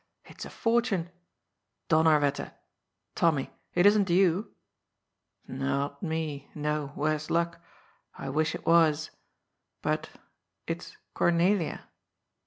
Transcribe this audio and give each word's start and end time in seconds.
It's 0.25 0.45
a 0.45 0.49
fortune. 0.49 1.11
Donnerwetter! 1.87 2.53
Tommy, 3.13 3.51
it 3.75 3.85
isn't 3.85 4.09
you?"" 4.09 4.55
X 5.47 5.61
ot 5.61 6.01
me, 6.01 6.49
no, 6.55 6.91
worse 6.95 7.29
luck. 7.29 7.61
I 8.17 8.27
wish 8.29 8.55
it 8.55 8.65
was. 8.65 9.11
But 9.83 10.09
it's 10.65 10.97
Cor 11.13 11.29
nelia. 11.29 11.81